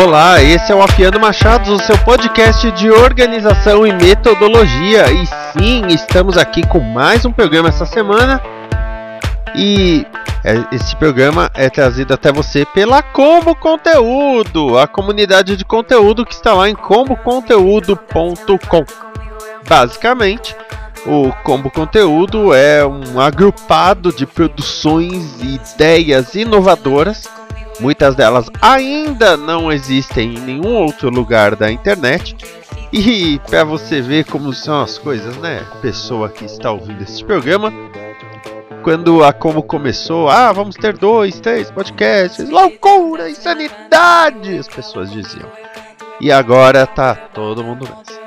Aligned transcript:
Olá, 0.00 0.40
esse 0.40 0.70
é 0.70 0.74
o 0.76 0.80
Afiando 0.80 1.18
Machados, 1.18 1.68
o 1.68 1.80
seu 1.80 1.98
podcast 1.98 2.70
de 2.70 2.88
organização 2.88 3.84
e 3.84 3.92
metodologia. 3.92 5.10
E 5.10 5.26
sim, 5.26 5.88
estamos 5.88 6.38
aqui 6.38 6.64
com 6.64 6.78
mais 6.78 7.24
um 7.24 7.32
programa 7.32 7.68
essa 7.68 7.84
semana. 7.84 8.40
E 9.56 10.06
é, 10.44 10.64
esse 10.70 10.94
programa 10.94 11.50
é 11.52 11.68
trazido 11.68 12.14
até 12.14 12.30
você 12.30 12.64
pela 12.64 13.02
Combo 13.02 13.56
Conteúdo, 13.56 14.78
a 14.78 14.86
comunidade 14.86 15.56
de 15.56 15.64
conteúdo 15.64 16.24
que 16.24 16.32
está 16.32 16.54
lá 16.54 16.70
em 16.70 16.76
comboconteúdo.com. 16.76 18.84
Basicamente, 19.68 20.54
o 21.04 21.32
Combo 21.42 21.72
Conteúdo 21.72 22.54
é 22.54 22.86
um 22.86 23.18
agrupado 23.18 24.12
de 24.12 24.24
produções 24.24 25.42
e 25.42 25.56
ideias 25.56 26.36
inovadoras 26.36 27.28
Muitas 27.80 28.14
delas 28.14 28.50
ainda 28.60 29.36
não 29.36 29.70
existem 29.72 30.34
em 30.34 30.40
nenhum 30.40 30.74
outro 30.74 31.10
lugar 31.10 31.54
da 31.54 31.70
internet. 31.70 32.36
E 32.92 33.38
para 33.48 33.64
você 33.64 34.00
ver 34.00 34.24
como 34.24 34.52
são 34.52 34.80
as 34.80 34.98
coisas, 34.98 35.36
né? 35.36 35.64
Pessoa 35.80 36.28
que 36.28 36.44
está 36.44 36.70
ouvindo 36.70 37.02
esse 37.02 37.22
programa. 37.22 37.72
Quando 38.82 39.22
a 39.22 39.32
Como 39.32 39.62
começou, 39.62 40.28
ah, 40.28 40.50
vamos 40.52 40.74
ter 40.74 40.96
dois, 40.96 41.38
três 41.40 41.70
podcasts, 41.70 42.48
loucura, 42.48 43.28
insanidade, 43.28 44.56
as 44.56 44.66
pessoas 44.66 45.10
diziam. 45.10 45.48
E 46.20 46.32
agora 46.32 46.86
tá 46.86 47.14
todo 47.14 47.62
mundo 47.62 47.86
nessa. 47.86 48.18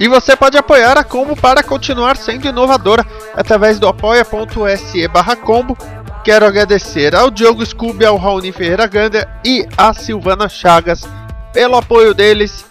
E 0.00 0.06
você 0.06 0.36
pode 0.36 0.56
apoiar 0.56 0.96
a 0.96 1.04
Combo 1.04 1.36
para 1.36 1.62
continuar 1.62 2.16
sendo 2.16 2.46
inovadora 2.46 3.04
através 3.34 3.78
do 3.78 3.88
apoia.se 3.88 5.08
barra 5.08 5.34
combo 5.34 5.76
Quero 6.24 6.46
agradecer 6.46 7.14
ao 7.14 7.30
Diogo 7.30 7.64
Scooby, 7.64 8.04
ao 8.04 8.16
Raoni 8.16 8.52
Ferreira 8.52 8.86
Ganda 8.86 9.28
e 9.44 9.66
a 9.76 9.94
Silvana 9.94 10.48
Chagas 10.48 11.08
pelo 11.52 11.76
apoio 11.76 12.12
deles. 12.12 12.66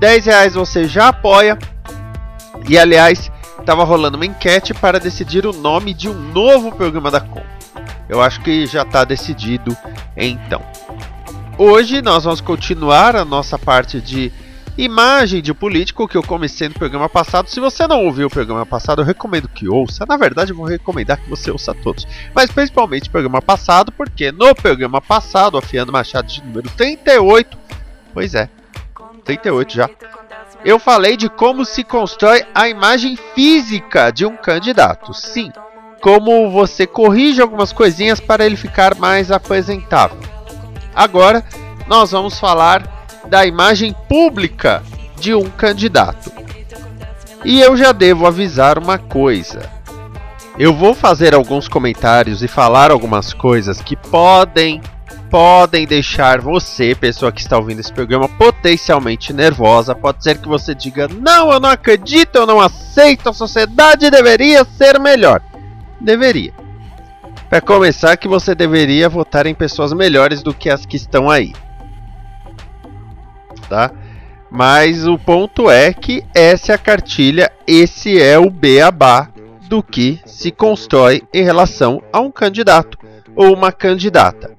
10 0.00 0.26
reais 0.26 0.54
você 0.54 0.84
já 0.84 1.08
apoia. 1.08 1.58
E 2.68 2.78
aliás, 2.78 3.30
estava 3.58 3.84
rolando 3.84 4.16
uma 4.16 4.26
enquete 4.26 4.72
para 4.72 4.98
decidir 4.98 5.46
o 5.46 5.52
nome 5.52 5.92
de 5.92 6.08
um 6.08 6.14
novo 6.14 6.72
programa 6.72 7.10
da 7.10 7.20
Com. 7.20 7.42
Eu 8.08 8.22
acho 8.22 8.40
que 8.40 8.66
já 8.66 8.82
está 8.82 9.04
decidido 9.04 9.76
então. 10.16 10.62
Hoje 11.58 12.00
nós 12.00 12.24
vamos 12.24 12.40
continuar 12.40 13.16
a 13.16 13.24
nossa 13.24 13.58
parte 13.58 14.00
de 14.00 14.32
imagem 14.76 15.40
de 15.40 15.54
político 15.54 16.06
que 16.06 16.16
eu 16.16 16.22
comecei 16.22 16.68
no 16.68 16.74
programa 16.74 17.08
passado. 17.08 17.48
Se 17.48 17.60
você 17.60 17.86
não 17.86 18.04
ouviu 18.04 18.26
o 18.26 18.30
programa 18.30 18.66
passado, 18.66 19.00
eu 19.00 19.06
recomendo 19.06 19.48
que 19.48 19.68
ouça. 19.68 20.04
Na 20.06 20.16
verdade, 20.16 20.52
eu 20.52 20.56
vou 20.56 20.66
recomendar 20.66 21.18
que 21.18 21.28
você 21.28 21.50
ouça 21.50 21.74
todos. 21.74 22.06
Mas 22.34 22.50
principalmente 22.50 23.08
o 23.08 23.12
programa 23.12 23.40
passado, 23.40 23.90
porque 23.92 24.30
no 24.30 24.54
programa 24.54 25.00
passado, 25.00 25.56
afiando 25.56 25.92
Machado 25.92 26.28
de 26.28 26.42
número 26.44 26.68
38, 26.70 27.56
pois 28.12 28.34
é, 28.34 28.48
38 29.24 29.74
já. 29.74 29.90
Eu 30.64 30.78
falei 30.78 31.16
de 31.16 31.28
como 31.28 31.64
se 31.64 31.84
constrói 31.84 32.44
a 32.54 32.68
imagem 32.68 33.16
física 33.34 34.10
de 34.10 34.26
um 34.26 34.36
candidato. 34.36 35.14
Sim, 35.14 35.52
como 36.00 36.50
você 36.50 36.86
corrige 36.86 37.40
algumas 37.40 37.72
coisinhas 37.72 38.20
para 38.20 38.44
ele 38.44 38.56
ficar 38.56 38.94
mais 38.96 39.30
apresentável. 39.30 40.18
Agora, 40.94 41.44
nós 41.86 42.10
vamos 42.10 42.38
falar 42.38 43.05
da 43.28 43.46
imagem 43.46 43.94
pública 44.08 44.82
de 45.18 45.34
um 45.34 45.48
candidato. 45.50 46.30
E 47.44 47.60
eu 47.60 47.76
já 47.76 47.92
devo 47.92 48.26
avisar 48.26 48.78
uma 48.78 48.98
coisa. 48.98 49.70
Eu 50.58 50.72
vou 50.72 50.94
fazer 50.94 51.34
alguns 51.34 51.68
comentários 51.68 52.42
e 52.42 52.48
falar 52.48 52.90
algumas 52.90 53.32
coisas 53.32 53.80
que 53.80 53.96
podem 53.96 54.80
podem 55.28 55.86
deixar 55.86 56.40
você, 56.40 56.94
pessoa 56.94 57.32
que 57.32 57.40
está 57.40 57.58
ouvindo 57.58 57.80
esse 57.80 57.92
programa, 57.92 58.28
potencialmente 58.28 59.32
nervosa. 59.32 59.94
Pode 59.94 60.22
ser 60.22 60.38
que 60.38 60.48
você 60.48 60.74
diga: 60.74 61.08
"Não, 61.08 61.52
eu 61.52 61.60
não 61.60 61.68
acredito, 61.68 62.36
eu 62.36 62.46
não 62.46 62.60
aceito, 62.60 63.28
a 63.28 63.32
sociedade 63.32 64.10
deveria 64.10 64.64
ser 64.64 64.98
melhor". 64.98 65.42
Deveria. 66.00 66.52
Para 67.50 67.60
começar, 67.60 68.16
que 68.16 68.28
você 68.28 68.54
deveria 68.54 69.08
votar 69.08 69.46
em 69.46 69.54
pessoas 69.54 69.92
melhores 69.92 70.42
do 70.42 70.54
que 70.54 70.70
as 70.70 70.86
que 70.86 70.96
estão 70.96 71.28
aí 71.28 71.52
tá? 73.68 73.90
Mas 74.50 75.06
o 75.06 75.18
ponto 75.18 75.70
é 75.70 75.92
que 75.92 76.24
essa 76.34 76.72
é 76.72 76.74
a 76.74 76.78
cartilha, 76.78 77.50
esse 77.66 78.20
é 78.20 78.38
o 78.38 78.50
beabá 78.50 79.28
do 79.68 79.82
que 79.82 80.20
se 80.24 80.50
constrói 80.50 81.22
em 81.34 81.42
relação 81.42 82.02
a 82.12 82.20
um 82.20 82.30
candidato 82.30 82.98
ou 83.34 83.52
uma 83.52 83.72
candidata. 83.72 84.56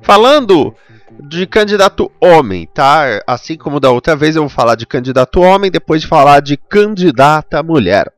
Falando 0.00 0.74
de 1.20 1.46
candidato 1.46 2.10
homem, 2.20 2.66
tá? 2.66 3.22
Assim 3.26 3.56
como 3.56 3.78
da 3.78 3.90
outra 3.90 4.16
vez 4.16 4.36
eu 4.36 4.42
vou 4.42 4.48
falar 4.48 4.74
de 4.74 4.86
candidato 4.86 5.40
homem, 5.40 5.70
depois 5.70 6.02
de 6.02 6.08
falar 6.08 6.40
de 6.40 6.56
candidata 6.56 7.62
mulher. 7.62 8.12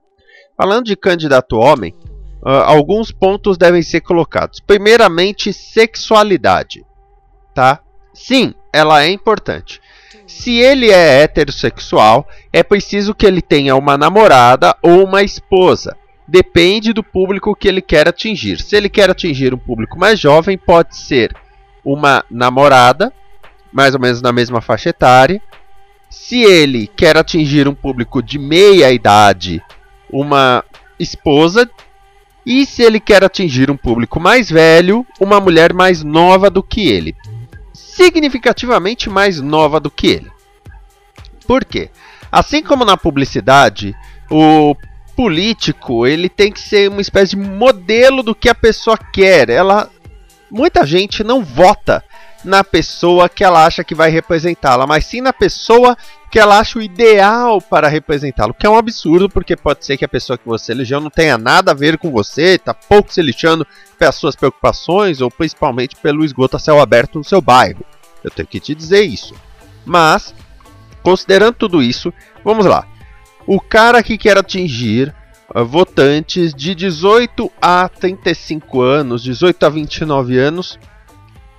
Falando 0.56 0.84
de 0.84 0.96
candidato 0.96 1.56
homem, 1.56 1.92
uh, 2.42 2.48
alguns 2.64 3.10
pontos 3.10 3.58
devem 3.58 3.82
ser 3.82 4.00
colocados. 4.00 4.60
Primeiramente, 4.60 5.52
sexualidade, 5.52 6.84
tá? 7.54 7.80
Sim, 8.14 8.54
ela 8.72 9.02
é 9.02 9.10
importante. 9.10 9.80
Se 10.26 10.52
ele 10.58 10.90
é 10.90 11.22
heterossexual, 11.22 12.26
é 12.52 12.62
preciso 12.62 13.14
que 13.14 13.26
ele 13.26 13.42
tenha 13.42 13.76
uma 13.76 13.98
namorada 13.98 14.74
ou 14.80 15.04
uma 15.04 15.22
esposa. 15.22 15.96
Depende 16.26 16.92
do 16.92 17.02
público 17.02 17.54
que 17.54 17.68
ele 17.68 17.82
quer 17.82 18.08
atingir. 18.08 18.60
Se 18.60 18.76
ele 18.76 18.88
quer 18.88 19.10
atingir 19.10 19.52
um 19.52 19.58
público 19.58 19.98
mais 19.98 20.18
jovem, 20.18 20.56
pode 20.56 20.96
ser 20.96 21.34
uma 21.84 22.24
namorada, 22.30 23.12
mais 23.70 23.94
ou 23.94 24.00
menos 24.00 24.22
na 24.22 24.32
mesma 24.32 24.62
faixa 24.62 24.88
etária. 24.88 25.42
Se 26.08 26.42
ele 26.42 26.86
quer 26.86 27.16
atingir 27.18 27.68
um 27.68 27.74
público 27.74 28.22
de 28.22 28.38
meia 28.38 28.90
idade, 28.92 29.60
uma 30.10 30.64
esposa. 30.98 31.68
E 32.46 32.64
se 32.64 32.82
ele 32.82 33.00
quer 33.00 33.24
atingir 33.24 33.70
um 33.70 33.76
público 33.76 34.20
mais 34.20 34.50
velho, 34.50 35.04
uma 35.20 35.40
mulher 35.40 35.72
mais 35.72 36.02
nova 36.02 36.48
do 36.48 36.62
que 36.62 36.88
ele 36.88 37.14
significativamente 37.74 39.10
mais 39.10 39.40
nova 39.40 39.80
do 39.80 39.90
que 39.90 40.06
ele. 40.06 40.32
Por 41.46 41.64
quê? 41.64 41.90
Assim 42.32 42.62
como 42.62 42.84
na 42.84 42.96
publicidade, 42.96 43.94
o 44.30 44.74
político 45.14 46.06
ele 46.06 46.28
tem 46.28 46.50
que 46.50 46.60
ser 46.60 46.88
uma 46.88 47.00
espécie 47.00 47.36
de 47.36 47.36
modelo 47.36 48.22
do 48.22 48.34
que 48.34 48.48
a 48.48 48.54
pessoa 48.54 48.96
quer. 48.96 49.50
Ela, 49.50 49.90
muita 50.50 50.86
gente 50.86 51.22
não 51.22 51.44
vota 51.44 52.02
na 52.44 52.62
pessoa 52.62 53.28
que 53.28 53.42
ela 53.42 53.64
acha 53.64 53.82
que 53.82 53.94
vai 53.94 54.10
representá-la, 54.10 54.86
mas 54.86 55.06
sim 55.06 55.20
na 55.20 55.32
pessoa 55.32 55.96
que 56.30 56.38
ela 56.38 56.58
acha 56.58 56.78
o 56.78 56.82
ideal 56.82 57.60
para 57.60 57.88
representá-lo, 57.88 58.52
que 58.52 58.66
é 58.66 58.70
um 58.70 58.76
absurdo, 58.76 59.30
porque 59.30 59.56
pode 59.56 59.86
ser 59.86 59.96
que 59.96 60.04
a 60.04 60.08
pessoa 60.08 60.36
que 60.36 60.46
você 60.46 60.72
elegeu 60.72 61.00
não 61.00 61.08
tenha 61.08 61.38
nada 61.38 61.70
a 61.70 61.74
ver 61.74 61.96
com 61.96 62.10
você, 62.10 62.54
está 62.54 62.74
pouco 62.74 63.12
se 63.12 63.22
lixando 63.22 63.66
pelas 63.98 64.16
suas 64.16 64.34
preocupações 64.34 65.20
ou 65.20 65.30
principalmente 65.30 65.96
pelo 65.96 66.24
esgoto 66.24 66.56
a 66.56 66.60
céu 66.60 66.80
aberto 66.80 67.18
no 67.18 67.24
seu 67.24 67.40
bairro. 67.40 67.84
Eu 68.22 68.30
tenho 68.30 68.48
que 68.48 68.58
te 68.58 68.74
dizer 68.74 69.02
isso. 69.02 69.34
Mas 69.84 70.34
considerando 71.02 71.54
tudo 71.54 71.82
isso, 71.82 72.12
vamos 72.42 72.66
lá. 72.66 72.86
O 73.46 73.60
cara 73.60 74.02
que 74.02 74.18
quer 74.18 74.38
atingir 74.38 75.14
uh, 75.54 75.64
votantes 75.64 76.54
de 76.54 76.74
18 76.74 77.50
a 77.60 77.88
35 77.88 78.80
anos, 78.80 79.22
18 79.22 79.66
a 79.66 79.68
29 79.68 80.38
anos, 80.38 80.78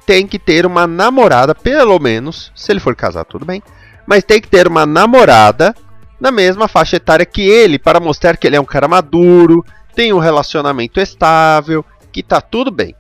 tem 0.06 0.28
que 0.28 0.38
ter 0.38 0.66
uma 0.66 0.86
namorada, 0.86 1.56
pelo 1.56 2.00
menos, 2.00 2.52
se 2.56 2.72
ele 2.72 2.80
for 2.80 2.96
casar, 2.96 3.26
tudo 3.26 3.46
bem, 3.46 3.62
mas 4.06 4.24
tem 4.24 4.40
que 4.40 4.48
ter 4.48 4.68
uma 4.68 4.86
namorada 4.86 5.76
na 6.20 6.32
mesma 6.32 6.68
faixa 6.68 6.98
etária 6.98 7.26
que 7.26 7.42
ele, 7.42 7.80
para 7.80 8.00
mostrar 8.00 8.38
que 8.38 8.48
ele 8.48 8.56
é 8.56 8.62
um 8.62 8.66
cara 8.66 8.88
maduro, 8.88 9.66
tem 9.96 10.14
um 10.14 10.20
relacionamento 10.20 11.00
estável, 11.00 11.84
que 12.12 12.22
tá 12.22 12.40
tudo 12.40 12.72
bem. 12.72 12.96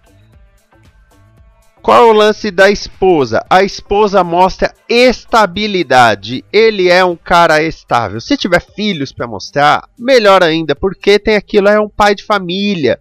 Qual 1.81 2.07
é 2.07 2.09
o 2.09 2.13
lance 2.13 2.49
da 2.49 2.67
esposa? 2.71 3.45
A 3.47 3.61
esposa 3.61 4.23
mostra 4.23 4.73
estabilidade. 4.89 6.43
Ele 6.51 6.89
é 6.89 7.05
um 7.05 7.15
cara 7.15 7.61
estável. 7.61 8.19
Se 8.19 8.35
tiver 8.35 8.59
filhos 8.59 9.13
para 9.13 9.27
mostrar, 9.27 9.87
melhor 9.95 10.41
ainda, 10.41 10.75
porque 10.75 11.19
tem 11.19 11.35
aquilo 11.35 11.69
é 11.69 11.79
um 11.79 11.87
pai 11.87 12.15
de 12.15 12.23
família. 12.23 12.99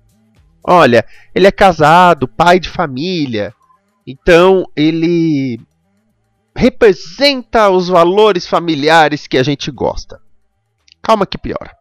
Olha, 0.63 1.03
ele 1.35 1.47
é 1.47 1.51
casado, 1.51 2.29
pai 2.29 2.61
de 2.61 2.69
família. 2.69 3.55
Então, 4.07 4.65
ele 4.77 5.59
representa 6.57 7.69
os 7.71 7.89
valores 7.89 8.47
familiares 8.47 9.27
que 9.27 9.39
a 9.39 9.43
gente 9.43 9.71
gosta. 9.71 10.21
Calma 11.03 11.27
que 11.27 11.37
piora. 11.37 11.75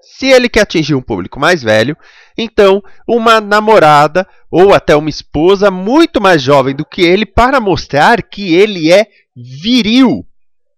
Se 0.00 0.26
ele 0.26 0.48
quer 0.48 0.62
atingir 0.62 0.94
um 0.94 1.02
público 1.02 1.38
mais 1.38 1.62
velho, 1.62 1.96
então 2.36 2.82
uma 3.06 3.40
namorada 3.40 4.26
ou 4.50 4.72
até 4.72 4.96
uma 4.96 5.10
esposa 5.10 5.70
muito 5.70 6.20
mais 6.20 6.40
jovem 6.42 6.74
do 6.74 6.84
que 6.84 7.02
ele 7.02 7.26
para 7.26 7.60
mostrar 7.60 8.22
que 8.22 8.54
ele 8.54 8.90
é 8.90 9.06
viril. 9.36 10.24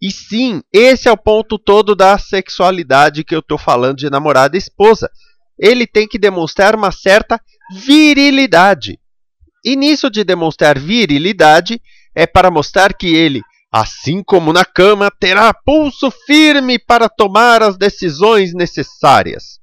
E 0.03 0.11
sim, 0.11 0.63
esse 0.73 1.09
é 1.09 1.13
o 1.13 1.17
ponto 1.17 1.59
todo 1.59 1.95
da 1.95 2.19
sexualidade 2.19 3.23
que 3.23 3.35
eu 3.35 3.41
estou 3.41 3.59
falando 3.59 3.99
de 3.99 4.11
namorada 4.11 4.57
e 4.57 4.59
esposa. 4.59 5.11
Ele 5.59 5.87
tem 5.87 6.09
que 6.09 6.19
demonstrar 6.19 6.75
uma 6.75 6.91
certa 6.91 7.41
virilidade. 7.73 8.99
E 9.65 9.77
nisso 9.77 10.11
de 10.11 10.25
demonstrar 10.25 10.79
virilidade 10.79 11.81
é 12.15 12.27
para 12.27 12.51
mostrar 12.51 12.95
que 12.95 13.15
ele 13.15 13.43
assim 13.71 14.23
como 14.23 14.53
na 14.53 14.65
cama, 14.65 15.11
terá 15.11 15.55
pulso 15.55 16.11
firme 16.27 16.79
para 16.79 17.09
tomar 17.09 17.63
as 17.63 17.77
decisões 17.77 18.53
necessárias. 18.53 19.61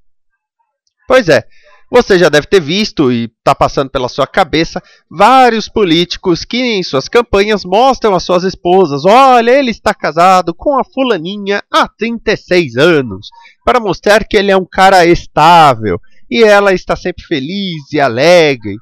Pois 1.07 1.27
é, 1.27 1.43
você 1.91 2.17
já 2.17 2.29
deve 2.29 2.47
ter 2.47 2.61
visto 2.61 3.11
e 3.11 3.25
está 3.25 3.53
passando 3.53 3.89
pela 3.89 4.09
sua 4.09 4.27
cabeça 4.27 4.81
vários 5.09 5.67
políticos 5.67 6.43
que 6.45 6.57
em 6.57 6.83
suas 6.83 7.07
campanhas 7.07 7.63
mostram 7.65 8.13
às 8.13 8.23
suas 8.23 8.43
esposas: 8.43 9.05
olha, 9.05 9.51
ele 9.51 9.71
está 9.71 9.93
casado 9.93 10.53
com 10.53 10.77
a 10.77 10.83
fulaninha 10.83 11.61
há 11.71 11.87
36 11.87 12.77
anos, 12.77 13.29
para 13.65 13.79
mostrar 13.79 14.25
que 14.25 14.37
ele 14.37 14.51
é 14.51 14.57
um 14.57 14.65
cara 14.65 15.05
estável 15.05 15.99
e 16.29 16.43
ela 16.43 16.73
está 16.73 16.95
sempre 16.95 17.23
feliz 17.23 17.91
e 17.91 17.99
alegre. 17.99 18.75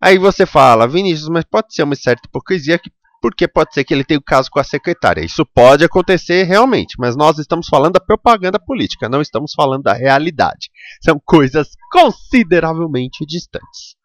Aí 0.00 0.18
você 0.18 0.46
fala, 0.46 0.86
Vinícius, 0.86 1.28
mas 1.28 1.44
pode 1.44 1.74
ser 1.74 1.82
uma 1.82 1.96
certa 1.96 2.28
hipocrisia 2.28 2.78
que 2.78 2.90
porque 3.20 3.48
pode 3.48 3.74
ser 3.74 3.84
que 3.84 3.92
ele 3.92 4.04
tenha 4.04 4.18
o 4.18 4.20
um 4.20 4.24
caso 4.24 4.50
com 4.50 4.60
a 4.60 4.64
secretária. 4.64 5.24
Isso 5.24 5.44
pode 5.44 5.84
acontecer 5.84 6.44
realmente, 6.44 6.94
mas 6.98 7.16
nós 7.16 7.38
estamos 7.38 7.66
falando 7.68 7.94
da 7.94 8.00
propaganda 8.00 8.58
política, 8.58 9.08
não 9.08 9.20
estamos 9.20 9.52
falando 9.54 9.82
da 9.82 9.92
realidade. 9.92 10.70
São 11.02 11.20
coisas 11.24 11.70
consideravelmente 11.90 13.26
distantes. 13.26 13.96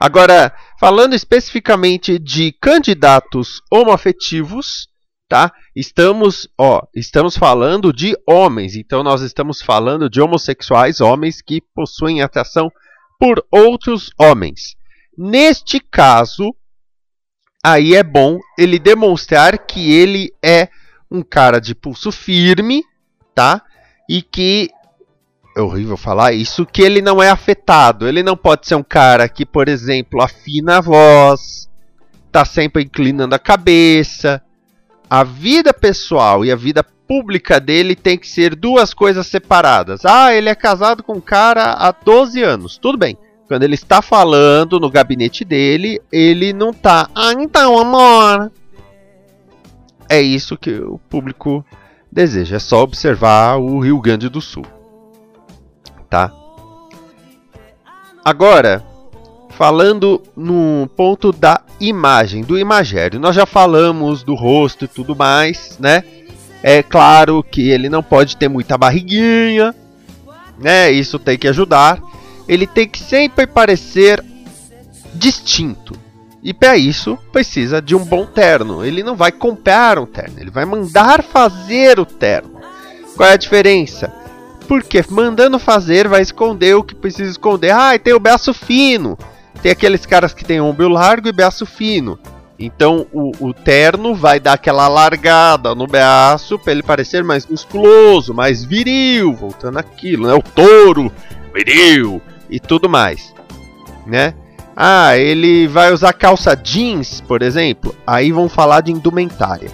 Agora, 0.00 0.54
falando 0.78 1.14
especificamente 1.14 2.18
de 2.18 2.52
candidatos 2.52 3.62
homoafetivos, 3.72 4.88
tá? 5.26 5.50
Estamos, 5.74 6.46
ó, 6.58 6.82
estamos 6.94 7.34
falando 7.34 7.94
de 7.94 8.14
homens, 8.28 8.76
então 8.76 9.02
nós 9.02 9.22
estamos 9.22 9.62
falando 9.62 10.10
de 10.10 10.20
homossexuais, 10.20 11.00
homens 11.00 11.40
que 11.40 11.62
possuem 11.74 12.20
atração 12.20 12.70
por 13.18 13.44
outros 13.50 14.10
homens. 14.18 14.76
Neste 15.16 15.80
caso, 15.80 16.54
aí 17.64 17.94
é 17.94 18.02
bom 18.02 18.38
ele 18.58 18.78
demonstrar 18.78 19.58
que 19.58 19.92
ele 19.92 20.32
é 20.44 20.68
um 21.10 21.22
cara 21.22 21.60
de 21.60 21.74
pulso 21.74 22.12
firme, 22.12 22.82
tá? 23.34 23.62
E 24.08 24.22
que 24.22 24.70
é 25.56 25.60
horrível 25.60 25.96
falar 25.96 26.32
isso, 26.32 26.66
que 26.66 26.82
ele 26.82 27.00
não 27.00 27.22
é 27.22 27.30
afetado. 27.30 28.06
Ele 28.06 28.22
não 28.22 28.36
pode 28.36 28.66
ser 28.66 28.74
um 28.74 28.82
cara 28.82 29.26
que, 29.26 29.46
por 29.46 29.68
exemplo, 29.68 30.22
afina 30.22 30.76
a 30.76 30.80
voz, 30.82 31.70
tá 32.30 32.44
sempre 32.44 32.84
inclinando 32.84 33.34
a 33.34 33.38
cabeça. 33.38 34.42
A 35.08 35.22
vida 35.22 35.72
pessoal 35.72 36.44
e 36.44 36.50
a 36.50 36.56
vida 36.56 36.82
pública 36.82 37.60
dele 37.60 37.94
tem 37.94 38.18
que 38.18 38.28
ser 38.28 38.54
duas 38.54 38.92
coisas 38.92 39.26
separadas. 39.26 40.04
Ah, 40.04 40.34
ele 40.34 40.48
é 40.48 40.54
casado 40.54 41.02
com 41.02 41.14
um 41.14 41.20
cara 41.20 41.72
há 41.72 41.92
12 41.92 42.42
anos. 42.42 42.76
Tudo 42.76 42.98
bem. 42.98 43.16
Quando 43.46 43.62
ele 43.62 43.74
está 43.74 44.02
falando 44.02 44.80
no 44.80 44.90
gabinete 44.90 45.44
dele, 45.44 46.00
ele 46.10 46.52
não 46.52 46.72
tá. 46.72 47.08
Ah, 47.14 47.32
então, 47.32 47.78
amor. 47.78 48.50
É 50.08 50.20
isso 50.20 50.56
que 50.56 50.72
o 50.72 50.98
público 51.08 51.64
deseja. 52.10 52.56
É 52.56 52.58
só 52.58 52.82
observar 52.82 53.56
o 53.58 53.78
Rio 53.78 54.00
Grande 54.00 54.28
do 54.28 54.40
Sul. 54.40 54.66
Tá? 56.10 56.32
Agora, 58.24 58.84
falando 59.50 60.20
no 60.36 60.88
ponto 60.96 61.30
da 61.30 61.62
imagem, 61.80 62.42
do 62.42 62.58
imagério. 62.58 63.20
Nós 63.20 63.34
já 63.34 63.46
falamos 63.46 64.22
do 64.22 64.34
rosto 64.34 64.84
e 64.84 64.88
tudo 64.88 65.14
mais, 65.14 65.76
né? 65.78 66.02
É 66.62 66.82
claro 66.82 67.42
que 67.42 67.68
ele 67.70 67.88
não 67.88 68.02
pode 68.02 68.36
ter 68.36 68.48
muita 68.48 68.76
barriguinha, 68.76 69.74
né? 70.58 70.90
Isso 70.90 71.18
tem 71.18 71.38
que 71.38 71.48
ajudar 71.48 72.00
ele 72.48 72.66
tem 72.66 72.88
que 72.88 72.98
sempre 72.98 73.46
parecer 73.46 74.24
distinto. 75.14 75.94
E 76.42 76.54
para 76.54 76.76
isso 76.76 77.18
precisa 77.32 77.82
de 77.82 77.94
um 77.94 78.04
bom 78.04 78.24
terno. 78.24 78.84
Ele 78.84 79.02
não 79.02 79.16
vai 79.16 79.32
comprar 79.32 79.98
um 79.98 80.06
terno, 80.06 80.38
ele 80.38 80.50
vai 80.50 80.64
mandar 80.64 81.22
fazer 81.22 81.98
o 81.98 82.06
terno. 82.06 82.60
Qual 83.16 83.28
é 83.28 83.32
a 83.32 83.38
diferença? 83.38 84.12
Porque 84.68 85.02
mandando 85.08 85.58
fazer 85.58 86.06
vai 86.06 86.22
esconder 86.22 86.74
o 86.74 86.84
que 86.84 86.94
precisa 86.94 87.30
esconder. 87.30 87.70
Ah, 87.70 87.98
tem 87.98 88.12
o 88.12 88.20
braço 88.20 88.54
fino. 88.54 89.18
Tem 89.62 89.72
aqueles 89.72 90.06
caras 90.06 90.32
que 90.32 90.44
tem 90.44 90.60
ombro 90.60 90.88
largo 90.88 91.28
e 91.28 91.32
braço 91.32 91.66
fino. 91.66 92.18
Então 92.58 93.06
o, 93.12 93.32
o 93.40 93.52
terno 93.52 94.14
vai 94.14 94.40
dar 94.40 94.54
aquela 94.54 94.88
largada 94.88 95.74
no 95.74 95.86
braço 95.86 96.58
para 96.58 96.72
ele 96.72 96.82
parecer 96.82 97.22
mais 97.22 97.46
musculoso, 97.46 98.32
mais 98.32 98.64
viril, 98.64 99.34
voltando 99.34 99.78
aquilo, 99.78 100.26
né? 100.26 100.34
O 100.34 100.42
touro 100.42 101.12
viril 101.52 102.22
e 102.48 102.58
tudo 102.58 102.88
mais, 102.88 103.34
né? 104.06 104.34
Ah, 104.74 105.16
ele 105.16 105.66
vai 105.66 105.92
usar 105.92 106.12
calça 106.12 106.54
jeans, 106.54 107.20
por 107.22 107.42
exemplo. 107.42 107.94
Aí 108.06 108.30
vão 108.30 108.48
falar 108.48 108.82
de 108.82 108.92
indumentária. 108.92 109.70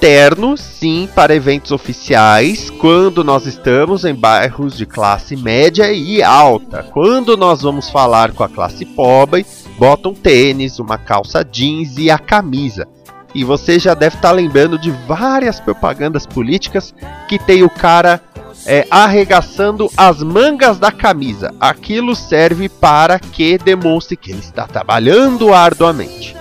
Terno, 0.00 0.58
sim, 0.58 1.08
para 1.14 1.34
eventos 1.34 1.72
oficiais, 1.72 2.68
quando 2.68 3.24
nós 3.24 3.46
estamos 3.46 4.04
em 4.04 4.14
bairros 4.14 4.76
de 4.76 4.84
classe 4.84 5.34
média 5.34 5.90
e 5.90 6.22
alta. 6.22 6.82
Quando 6.82 7.36
nós 7.36 7.62
vamos 7.62 7.88
falar 7.88 8.32
com 8.32 8.44
a 8.44 8.48
classe 8.48 8.84
pobre, 8.84 9.46
botam 9.78 10.12
tênis, 10.12 10.78
uma 10.78 10.98
calça 10.98 11.42
jeans 11.42 11.96
e 11.96 12.10
a 12.10 12.18
camisa. 12.18 12.86
E 13.34 13.42
você 13.42 13.78
já 13.78 13.94
deve 13.94 14.16
estar 14.16 14.28
tá 14.28 14.34
lembrando 14.34 14.78
de 14.78 14.90
várias 14.90 15.60
propagandas 15.60 16.26
políticas 16.26 16.94
que 17.26 17.38
tem 17.38 17.62
o 17.62 17.70
cara 17.70 18.20
é, 18.66 18.86
arregaçando 18.90 19.90
as 19.96 20.22
mangas 20.22 20.78
da 20.78 20.92
camisa. 20.92 21.54
Aquilo 21.58 22.14
serve 22.14 22.68
para 22.68 23.18
que 23.18 23.56
demonstre 23.58 24.16
que 24.16 24.30
ele 24.30 24.40
está 24.40 24.66
trabalhando 24.66 25.54
arduamente. 25.54 26.36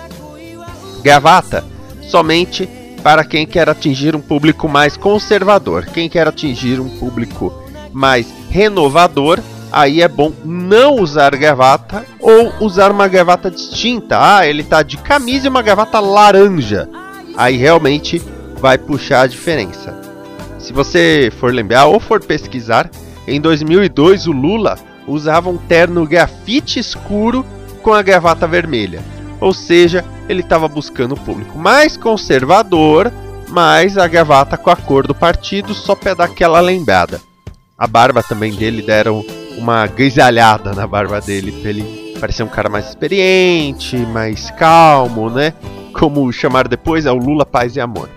Gravata, 1.01 1.63
somente 2.01 2.67
para 3.05 3.23
quem 3.23 3.45
quer 3.45 3.69
atingir 3.69 4.15
um 4.15 4.19
público 4.19 4.67
mais 4.67 4.97
conservador. 4.97 5.85
Quem 5.85 6.09
quer 6.09 6.27
atingir 6.27 6.79
um 6.79 6.89
público 6.89 7.53
mais 7.93 8.25
renovador, 8.49 9.39
aí 9.71 10.01
é 10.01 10.07
bom 10.07 10.33
não 10.43 10.95
usar 10.95 11.35
gravata 11.35 12.03
ou 12.19 12.51
usar 12.61 12.91
uma 12.91 13.07
gravata 13.07 13.51
distinta. 13.51 14.17
Ah, 14.19 14.47
ele 14.47 14.63
está 14.63 14.81
de 14.81 14.97
camisa 14.97 15.45
e 15.45 15.49
uma 15.49 15.61
gravata 15.61 15.99
laranja. 15.99 16.89
Aí 17.37 17.55
realmente 17.55 18.19
vai 18.57 18.75
puxar 18.75 19.21
a 19.21 19.27
diferença. 19.27 19.95
Se 20.57 20.73
você 20.73 21.31
for 21.39 21.53
lembrar 21.53 21.85
ou 21.85 21.99
for 21.99 22.19
pesquisar, 22.19 22.89
em 23.27 23.39
2002 23.39 24.25
o 24.25 24.31
Lula 24.31 24.79
usava 25.07 25.47
um 25.47 25.57
terno 25.57 26.07
grafite 26.07 26.79
escuro 26.79 27.45
com 27.83 27.93
a 27.93 28.01
gravata 28.01 28.47
vermelha. 28.47 29.03
Ou 29.39 29.53
seja, 29.53 30.03
ele 30.27 30.41
estava 30.41 30.67
buscando 30.67 31.13
o 31.13 31.19
público 31.19 31.57
mais 31.57 31.97
conservador, 31.97 33.11
mas 33.49 33.97
a 33.97 34.07
gravata 34.07 34.57
com 34.57 34.69
a 34.69 34.75
cor 34.75 35.05
do 35.05 35.15
partido 35.15 35.73
só 35.73 35.95
para 35.95 36.13
dar 36.13 36.25
aquela 36.25 36.59
lembrada. 36.59 37.21
A 37.77 37.87
barba 37.87 38.23
também 38.23 38.53
dele 38.53 38.81
deram 38.81 39.23
uma 39.57 39.85
grisalhada 39.87 40.73
na 40.73 40.87
barba 40.87 41.19
dele 41.19 41.51
para 41.51 41.69
ele 41.69 42.15
parecer 42.19 42.43
um 42.43 42.47
cara 42.47 42.69
mais 42.69 42.89
experiente, 42.89 43.97
mais 43.97 44.49
calmo, 44.51 45.29
né? 45.29 45.53
Como 45.93 46.31
chamar 46.31 46.67
depois 46.67 47.05
é 47.05 47.11
o 47.11 47.17
Lula 47.17 47.45
Paz 47.45 47.75
e 47.75 47.81
Amor. 47.81 48.09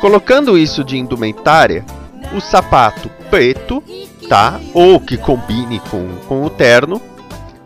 Colocando 0.00 0.58
isso 0.58 0.84
de 0.84 0.98
indumentária, 0.98 1.84
o 2.34 2.40
sapato 2.40 3.10
preto, 3.30 3.82
tá? 4.28 4.60
Ou 4.74 5.00
que 5.00 5.16
combine 5.16 5.80
com, 5.90 6.06
com 6.26 6.44
o 6.44 6.50
terno. 6.50 7.00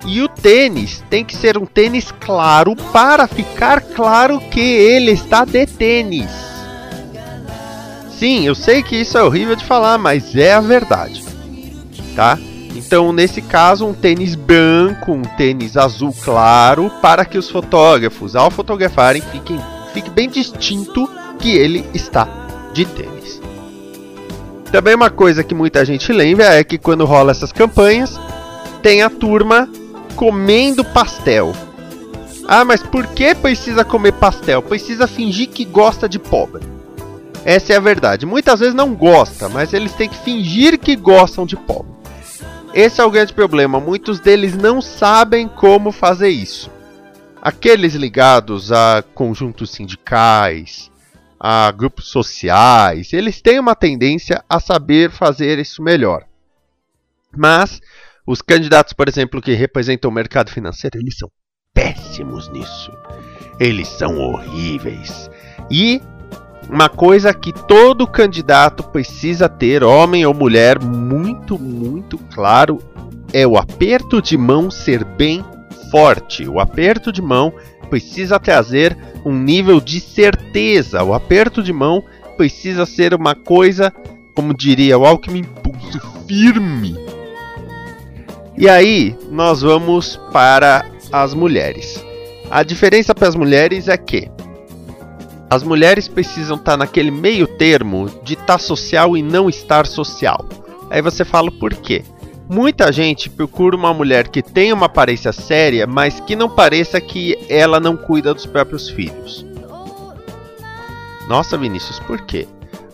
E 0.06 0.22
o 0.22 0.28
tênis 0.28 1.02
tem 1.10 1.24
que 1.24 1.36
ser 1.36 1.58
um 1.58 1.66
tênis 1.66 2.12
claro 2.20 2.74
para 2.74 3.26
ficar 3.26 3.80
claro 3.80 4.40
que 4.40 4.60
ele 4.60 5.10
está 5.10 5.44
de 5.44 5.66
tênis. 5.66 6.30
Sim, 8.18 8.46
eu 8.46 8.54
sei 8.54 8.82
que 8.82 8.96
isso 8.96 9.16
é 9.16 9.22
horrível 9.22 9.56
de 9.56 9.64
falar, 9.64 9.98
mas 9.98 10.34
é 10.36 10.52
a 10.52 10.60
verdade. 10.60 11.24
Tá? 12.14 12.38
Então, 12.74 13.12
nesse 13.12 13.42
caso, 13.42 13.86
um 13.86 13.92
tênis 13.92 14.34
branco, 14.34 15.12
um 15.12 15.22
tênis 15.22 15.76
azul 15.76 16.14
claro, 16.22 16.90
para 17.02 17.24
que 17.24 17.38
os 17.38 17.50
fotógrafos, 17.50 18.36
ao 18.36 18.50
fotografarem, 18.50 19.22
fiquem, 19.22 19.58
fique 19.92 20.10
bem 20.10 20.28
distinto 20.28 21.08
que 21.38 21.50
ele 21.50 21.84
está 21.94 22.28
de 22.72 22.84
tênis. 22.84 23.40
Também 24.70 24.94
uma 24.94 25.10
coisa 25.10 25.42
que 25.42 25.54
muita 25.54 25.84
gente 25.84 26.12
lembra 26.12 26.54
é 26.54 26.62
que 26.62 26.78
quando 26.78 27.04
rola 27.04 27.32
essas 27.32 27.52
campanhas, 27.52 28.18
tem 28.82 29.02
a 29.02 29.10
turma 29.10 29.68
comendo 30.10 30.84
pastel. 30.84 31.52
Ah, 32.46 32.64
mas 32.64 32.82
por 32.82 33.06
que 33.06 33.34
precisa 33.34 33.84
comer 33.84 34.12
pastel? 34.12 34.60
Precisa 34.60 35.06
fingir 35.06 35.48
que 35.48 35.64
gosta 35.64 36.08
de 36.08 36.18
pobre. 36.18 36.64
Essa 37.44 37.72
é 37.72 37.76
a 37.76 37.80
verdade. 37.80 38.26
Muitas 38.26 38.60
vezes 38.60 38.74
não 38.74 38.94
gosta, 38.94 39.48
mas 39.48 39.72
eles 39.72 39.92
têm 39.92 40.08
que 40.08 40.18
fingir 40.18 40.78
que 40.78 40.96
gostam 40.96 41.46
de 41.46 41.56
pobre. 41.56 41.92
Esse 42.74 43.00
é 43.00 43.04
o 43.04 43.10
grande 43.10 43.32
problema. 43.32 43.80
Muitos 43.80 44.20
deles 44.20 44.56
não 44.56 44.80
sabem 44.80 45.48
como 45.48 45.90
fazer 45.90 46.28
isso. 46.28 46.70
Aqueles 47.40 47.94
ligados 47.94 48.70
a 48.70 49.02
conjuntos 49.14 49.70
sindicais, 49.70 50.90
a 51.38 51.70
grupos 51.70 52.08
sociais, 52.08 53.12
eles 53.12 53.40
têm 53.40 53.58
uma 53.58 53.74
tendência 53.74 54.44
a 54.48 54.60
saber 54.60 55.10
fazer 55.10 55.58
isso 55.58 55.82
melhor. 55.82 56.24
Mas 57.34 57.80
os 58.26 58.42
candidatos, 58.42 58.92
por 58.92 59.08
exemplo, 59.08 59.40
que 59.40 59.52
representam 59.52 60.10
o 60.10 60.14
mercado 60.14 60.50
financeiro, 60.50 60.98
eles 60.98 61.16
são 61.18 61.28
péssimos 61.74 62.48
nisso. 62.48 62.92
Eles 63.58 63.88
são 63.88 64.18
horríveis. 64.18 65.30
E 65.70 66.00
uma 66.68 66.88
coisa 66.88 67.34
que 67.34 67.52
todo 67.52 68.06
candidato 68.06 68.84
precisa 68.84 69.48
ter, 69.48 69.82
homem 69.82 70.24
ou 70.24 70.32
mulher, 70.32 70.80
muito, 70.80 71.58
muito 71.58 72.18
claro, 72.32 72.78
é 73.32 73.46
o 73.46 73.56
aperto 73.56 74.20
de 74.22 74.36
mão 74.36 74.70
ser 74.70 75.04
bem 75.04 75.44
forte. 75.90 76.46
O 76.48 76.60
aperto 76.60 77.12
de 77.12 77.20
mão 77.20 77.52
precisa 77.88 78.38
trazer 78.38 78.96
um 79.24 79.32
nível 79.32 79.80
de 79.80 80.00
certeza. 80.00 81.02
O 81.02 81.12
aperto 81.12 81.62
de 81.62 81.72
mão 81.72 82.04
precisa 82.36 82.86
ser 82.86 83.14
uma 83.14 83.34
coisa, 83.34 83.92
como 84.34 84.54
diria 84.54 84.96
o 84.96 85.04
Alckmin, 85.04 85.42
pulso 85.42 86.00
firme. 86.26 86.96
E 88.60 88.68
aí, 88.68 89.16
nós 89.30 89.62
vamos 89.62 90.20
para 90.30 90.84
as 91.10 91.32
mulheres. 91.32 92.04
A 92.50 92.62
diferença 92.62 93.14
para 93.14 93.26
as 93.26 93.34
mulheres 93.34 93.88
é 93.88 93.96
que 93.96 94.30
as 95.48 95.62
mulheres 95.62 96.06
precisam 96.06 96.58
estar 96.58 96.72
tá 96.72 96.76
naquele 96.76 97.10
meio 97.10 97.46
termo 97.46 98.10
de 98.22 98.34
estar 98.34 98.44
tá 98.46 98.58
social 98.58 99.16
e 99.16 99.22
não 99.22 99.48
estar 99.48 99.86
social. 99.86 100.46
Aí 100.90 101.00
você 101.00 101.24
fala 101.24 101.50
por 101.50 101.72
quê? 101.72 102.04
Muita 102.50 102.92
gente 102.92 103.30
procura 103.30 103.74
uma 103.74 103.94
mulher 103.94 104.28
que 104.28 104.42
tenha 104.42 104.74
uma 104.74 104.86
aparência 104.86 105.32
séria, 105.32 105.86
mas 105.86 106.20
que 106.20 106.36
não 106.36 106.50
pareça 106.50 107.00
que 107.00 107.38
ela 107.48 107.80
não 107.80 107.96
cuida 107.96 108.34
dos 108.34 108.44
próprios 108.44 108.90
filhos. 108.90 109.42
Nossa, 111.26 111.56
Vinícius, 111.56 111.98
por 112.00 112.20
quê? 112.26 112.46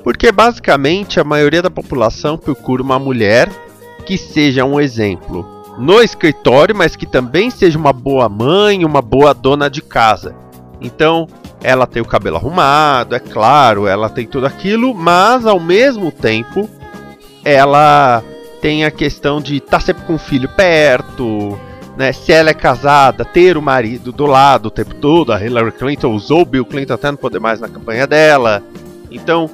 Porque 0.05 0.31
basicamente 0.31 1.19
a 1.19 1.25
maioria 1.25 1.61
da 1.61 1.71
população 1.71 2.39
procura 2.39 2.85
uma 2.85 3.01
mulher 3.01 3.51
que 4.07 4.17
seja 4.17 4.65
um 4.65 4.79
exemplo 4.79 5.56
no 5.79 6.01
escritório, 6.03 6.75
mas 6.75 6.97
que 6.97 7.07
também 7.07 7.51
seja 7.51 7.79
uma 7.79 7.93
boa 7.93 8.29
mãe, 8.29 8.85
uma 8.85 9.03
boa 9.03 9.35
dona 9.35 9.69
de 9.69 9.83
casa. 9.83 10.35
Então, 10.81 11.27
ela 11.63 11.87
tem 11.87 12.03
o 12.03 12.07
cabelo 12.07 12.37
arrumado, 12.37 13.15
é 13.15 13.19
claro, 13.19 13.87
ela 13.87 14.09
tem 14.09 14.27
tudo 14.27 14.47
aquilo, 14.47 14.95
mas 14.95 15.47
ao 15.47 15.59
mesmo 15.59 16.13
tempo 16.13 16.69
ela 17.45 18.23
tem 18.61 18.85
a 18.85 18.91
questão 18.91 19.41
de 19.41 19.57
estar 19.57 19.79
tá 19.79 19.81
sempre 19.81 20.05
com 20.05 20.15
o 20.15 20.19
filho 20.19 20.49
perto, 20.49 21.59
né? 21.97 22.13
Se 22.13 22.33
ela 22.33 22.51
é 22.51 22.55
casada, 22.55 23.25
ter 23.25 23.57
o 23.57 23.63
marido 23.63 24.13
do 24.13 24.27
lado 24.27 24.67
o 24.67 24.71
tempo 24.71 24.95
todo. 24.97 25.33
A 25.33 25.43
Hillary 25.43 25.73
Clinton 25.73 26.13
usou 26.13 26.43
o 26.43 26.45
Bill 26.45 26.65
Clinton 26.65 26.95
até 26.95 27.11
não 27.11 27.17
poder 27.17 27.39
mais 27.39 27.61
na 27.61 27.69
campanha 27.69 28.07
dela. 28.07 28.63
Então, 29.11 29.49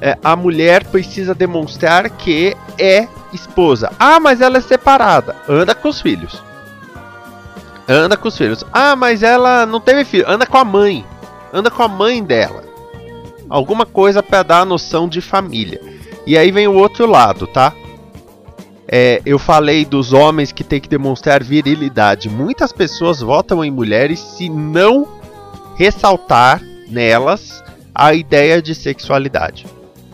é, 0.00 0.16
a 0.22 0.34
mulher 0.34 0.84
precisa 0.84 1.34
demonstrar 1.34 2.08
que 2.10 2.56
é 2.78 3.06
esposa. 3.32 3.92
Ah, 3.98 4.18
mas 4.18 4.40
ela 4.40 4.58
é 4.58 4.60
separada. 4.60 5.36
Anda 5.48 5.74
com 5.74 5.88
os 5.88 6.00
filhos. 6.00 6.42
Anda 7.88 8.16
com 8.16 8.28
os 8.28 8.36
filhos. 8.36 8.64
Ah, 8.72 8.96
mas 8.96 9.22
ela 9.22 9.66
não 9.66 9.80
teve 9.80 10.04
filho. 10.04 10.28
Anda 10.28 10.46
com 10.46 10.56
a 10.56 10.64
mãe 10.64 11.04
anda 11.52 11.70
com 11.70 11.82
a 11.82 11.88
mãe 11.88 12.22
dela. 12.22 12.64
Alguma 13.48 13.84
coisa 13.84 14.22
para 14.22 14.42
dar 14.42 14.60
a 14.60 14.64
noção 14.64 15.08
de 15.08 15.20
família. 15.20 15.80
E 16.26 16.38
aí 16.38 16.50
vem 16.50 16.68
o 16.68 16.74
outro 16.74 17.06
lado, 17.06 17.46
tá? 17.46 17.72
É, 18.86 19.20
eu 19.24 19.38
falei 19.38 19.84
dos 19.84 20.12
homens 20.12 20.52
que 20.52 20.64
tem 20.64 20.80
que 20.80 20.88
demonstrar 20.88 21.42
virilidade. 21.42 22.28
Muitas 22.28 22.72
pessoas 22.72 23.20
votam 23.20 23.64
em 23.64 23.70
mulheres 23.70 24.18
se 24.18 24.48
não 24.48 25.06
ressaltar 25.76 26.60
nelas 26.88 27.62
a 27.94 28.14
ideia 28.14 28.60
de 28.60 28.74
sexualidade. 28.74 29.66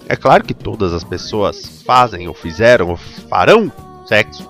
É 0.09 0.17
claro 0.17 0.45
que 0.45 0.55
todas 0.55 0.93
as 0.93 1.03
pessoas 1.03 1.83
fazem 1.85 2.29
ou 2.29 2.35
fizeram 2.35 2.91
ou 2.91 2.97
farão 2.97 3.73
sexo, 4.07 4.49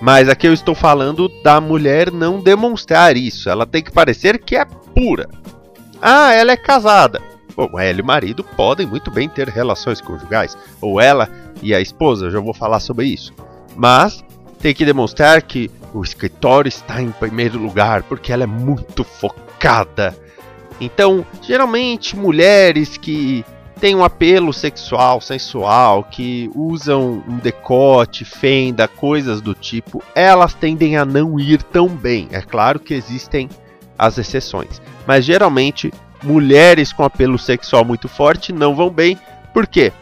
mas 0.00 0.28
aqui 0.28 0.46
eu 0.46 0.54
estou 0.54 0.74
falando 0.74 1.28
da 1.42 1.60
mulher 1.60 2.10
não 2.10 2.40
demonstrar 2.40 3.16
isso. 3.16 3.50
Ela 3.50 3.66
tem 3.66 3.82
que 3.82 3.92
parecer 3.92 4.38
que 4.38 4.56
é 4.56 4.64
pura. 4.64 5.28
Ah, 6.00 6.32
ela 6.32 6.52
é 6.52 6.56
casada. 6.56 7.20
Bom, 7.54 7.78
ela 7.78 7.98
e 7.98 8.02
o 8.02 8.06
marido 8.06 8.42
podem 8.42 8.86
muito 8.86 9.10
bem 9.10 9.28
ter 9.28 9.48
relações 9.48 10.00
conjugais. 10.00 10.56
Ou 10.80 11.00
ela 11.00 11.28
e 11.62 11.74
a 11.74 11.80
esposa, 11.80 12.30
já 12.30 12.40
vou 12.40 12.54
falar 12.54 12.80
sobre 12.80 13.06
isso. 13.06 13.34
Mas 13.76 14.24
tem 14.58 14.74
que 14.74 14.84
demonstrar 14.84 15.42
que 15.42 15.70
o 15.92 16.02
escritório 16.02 16.68
está 16.68 17.02
em 17.02 17.10
primeiro 17.10 17.58
lugar, 17.58 18.02
porque 18.04 18.32
ela 18.32 18.44
é 18.44 18.46
muito 18.46 19.04
focada. 19.04 20.16
Então, 20.80 21.26
geralmente, 21.42 22.16
mulheres 22.16 22.96
que 22.96 23.44
têm 23.80 23.94
um 23.94 24.04
apelo 24.04 24.52
sexual, 24.52 25.20
sensual, 25.20 26.04
que 26.04 26.50
usam 26.54 27.24
um 27.26 27.38
decote, 27.38 28.24
fenda, 28.24 28.86
coisas 28.86 29.40
do 29.40 29.54
tipo, 29.54 30.02
elas 30.14 30.52
tendem 30.52 30.96
a 30.96 31.04
não 31.04 31.40
ir 31.40 31.62
tão 31.62 31.88
bem. 31.88 32.28
É 32.30 32.42
claro 32.42 32.78
que 32.78 32.92
existem 32.92 33.48
as 33.98 34.18
exceções. 34.18 34.80
Mas 35.06 35.24
geralmente, 35.24 35.92
mulheres 36.22 36.92
com 36.92 37.02
apelo 37.02 37.38
sexual 37.38 37.84
muito 37.84 38.06
forte 38.06 38.52
não 38.52 38.74
vão 38.76 38.90
bem. 38.90 39.18
Por 39.52 39.66
quê? 39.66 39.92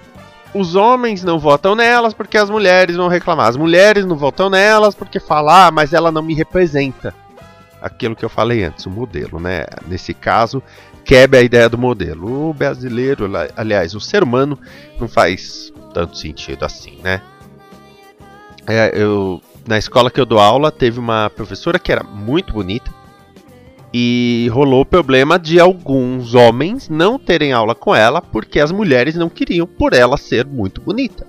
Os 0.53 0.75
homens 0.75 1.23
não 1.23 1.39
votam 1.39 1.75
nelas 1.75 2.13
porque 2.13 2.37
as 2.37 2.51
mulheres 2.51 2.97
vão 2.97 3.07
reclamar. 3.07 3.49
As 3.49 3.57
mulheres 3.57 4.05
não 4.05 4.17
votam 4.17 4.51
nelas 4.51 4.95
porque 4.95 5.21
falar, 5.21 5.69
ah, 5.69 5.71
mas 5.71 5.93
ela 5.93 6.11
não 6.11 6.23
me 6.23 6.35
representa. 6.35 7.15
Aquilo 7.81 8.17
que 8.17 8.25
eu 8.25 8.29
falei 8.29 8.65
antes, 8.65 8.87
o 8.87 8.91
modelo, 8.91 9.39
né? 9.39 9.65
Nesse 9.87 10.13
caso, 10.13 10.63
quebra 11.05 11.41
a 11.41 11.43
ideia 11.43 11.69
do 11.69 11.79
modelo. 11.79 12.51
O 12.51 12.55
brasileiro, 12.55 13.31
aliás, 13.57 13.95
o 13.95 14.01
ser 14.01 14.23
humano 14.23 14.59
não 15.01 15.09
faz 15.09 15.73
tanto 15.95 16.17
sentido 16.19 16.65
assim, 16.65 16.99
né? 17.03 17.23
É, 18.67 18.91
eu, 18.95 19.41
na 19.67 19.79
escola 19.79 20.11
que 20.11 20.21
eu 20.21 20.27
dou 20.27 20.39
aula, 20.39 20.71
teve 20.71 20.99
uma 20.99 21.31
professora 21.31 21.79
que 21.79 21.91
era 21.91 22.03
muito 22.03 22.53
bonita, 22.53 22.93
e 23.93 24.49
rolou 24.53 24.83
o 24.83 24.87
problema 24.87 25.39
de 25.39 25.59
alguns 25.59 26.35
homens 26.35 26.89
não 26.89 27.19
terem 27.19 27.53
aula 27.53 27.75
com 27.75 27.95
ela 27.95 28.21
porque 28.21 28.61
as 28.61 28.71
mulheres 28.71 29.15
não 29.15 29.29
queriam 29.29 29.67
por 29.67 29.93
ela 29.95 30.17
ser 30.17 30.47
muito 30.47 30.81
bonita. 30.81 31.27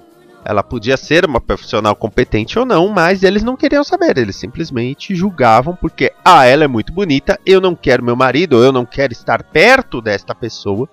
Ela 0.50 0.64
podia 0.64 0.98
ser 0.98 1.28
uma 1.28 1.40
profissional 1.40 1.96
competente 1.96 2.58
ou 2.58 2.66
não, 2.66 2.88
mas 2.88 3.22
eles 3.22 3.44
não 3.44 3.56
queriam 3.56 3.84
saber. 3.84 4.18
Eles 4.18 4.36
simplesmente 4.36 5.14
julgavam 5.14 5.76
porque, 5.76 6.12
ah, 6.26 6.44
ela 6.44 6.64
é 6.64 6.68
muito 6.68 6.92
bonita, 6.92 7.40
eu 7.46 7.62
não 7.62 7.76
quero 7.76 8.04
meu 8.04 8.16
marido, 8.16 8.64
eu 8.64 8.72
não 8.72 8.84
quero 8.84 9.14
estar 9.14 9.44
perto 9.44 10.02
desta 10.02 10.34
pessoa, 10.34 10.90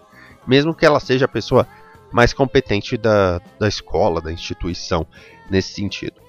mesmo 0.46 0.74
que 0.74 0.84
ela 0.84 1.00
seja 1.00 1.24
a 1.24 1.28
pessoa 1.28 1.66
mais 2.12 2.34
competente 2.34 2.98
da, 2.98 3.40
da 3.58 3.66
escola, 3.66 4.20
da 4.20 4.30
instituição, 4.30 5.06
nesse 5.50 5.72
sentido. 5.72 6.20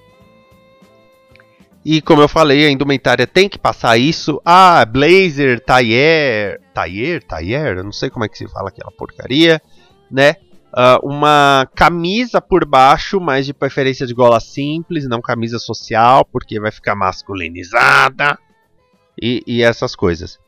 E 1.84 2.00
como 2.00 2.22
eu 2.22 2.28
falei, 2.28 2.64
a 2.64 2.70
indumentária 2.70 3.26
tem 3.26 3.46
que 3.46 3.58
passar 3.58 3.98
isso. 3.98 4.40
Ah, 4.42 4.82
blazer, 4.86 5.60
tailleur, 5.60 6.60
tailleur, 6.72 7.22
tailleur, 7.24 7.76
eu 7.76 7.84
não 7.84 7.92
sei 7.92 8.08
como 8.08 8.24
é 8.24 8.28
que 8.30 8.38
se 8.38 8.48
fala 8.48 8.70
aquela 8.70 8.90
porcaria, 8.90 9.60
né? 10.10 10.36
Uh, 10.68 11.06
uma 11.06 11.66
camisa 11.74 12.40
por 12.40 12.64
baixo, 12.64 13.18
mas 13.18 13.46
de 13.46 13.54
preferência 13.54 14.06
de 14.06 14.12
gola 14.12 14.38
simples, 14.38 15.08
não 15.08 15.20
camisa 15.20 15.58
social, 15.58 16.24
porque 16.26 16.60
vai 16.60 16.70
ficar 16.70 16.94
masculinizada 16.94 18.38
e, 19.20 19.42
e 19.46 19.62
essas 19.62 19.96
coisas. 19.96 20.38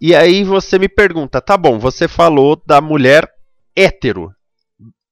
E 0.00 0.14
aí 0.14 0.44
você 0.44 0.78
me 0.78 0.88
pergunta, 0.88 1.40
tá 1.40 1.56
bom, 1.56 1.78
você 1.78 2.06
falou 2.06 2.60
da 2.66 2.80
mulher 2.80 3.26
hétero, 3.74 4.34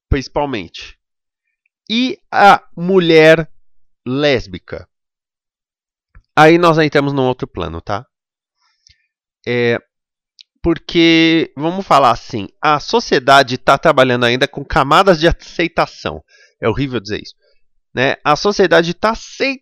principalmente, 0.07 0.99
e 1.89 2.19
a 2.31 2.63
mulher 2.77 3.49
lésbica. 4.05 4.87
Aí 6.35 6.57
nós 6.57 6.77
entramos 6.77 7.11
num 7.13 7.23
outro 7.23 7.47
plano, 7.47 7.81
tá? 7.81 8.05
É, 9.45 9.79
porque, 10.63 11.51
vamos 11.57 11.85
falar 11.85 12.11
assim, 12.11 12.47
a 12.61 12.79
sociedade 12.79 13.55
está 13.55 13.77
trabalhando 13.77 14.23
ainda 14.23 14.47
com 14.47 14.63
camadas 14.63 15.19
de 15.19 15.27
aceitação. 15.27 16.23
É 16.61 16.69
horrível 16.69 17.01
dizer 17.01 17.21
isso. 17.21 17.35
Né? 17.93 18.15
A 18.23 18.37
sociedade 18.37 18.91
está 18.91 19.11
aceitando 19.11 19.61